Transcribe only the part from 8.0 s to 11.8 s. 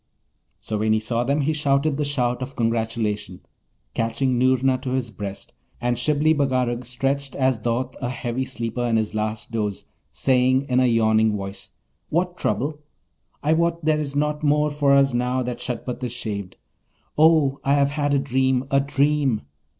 a heavy sleeper in his last doze, saying, in a yawning voice,